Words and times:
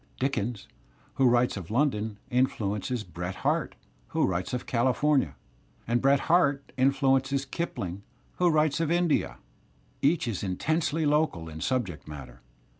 Dickens, 0.19 0.67
who 1.13 1.29
writes 1.29 1.55
of 1.57 1.69
London, 1.69 2.17
influences 2.31 3.03
Bret 3.03 3.35
Harte, 3.45 3.75
who 4.07 4.25
writes 4.25 4.51
of 4.51 4.65
California, 4.65 5.35
and 5.87 6.01
Bret 6.01 6.21
Harte 6.21 6.71
influences 6.75 7.45
Kipling, 7.45 8.01
who 8.37 8.49
writes 8.49 8.79
of 8.79 8.89
India. 8.89 9.37
Each 10.01 10.27
is 10.27 10.41
intensely 10.41 11.05
local 11.05 11.47
in 11.49 11.61
subject 11.61 12.07
matter. 12.07 12.41